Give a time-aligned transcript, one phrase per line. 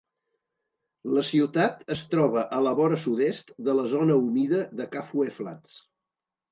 [1.17, 5.83] La ciutat es troba a la vora sud-est de la zona humida de Kafue Flats.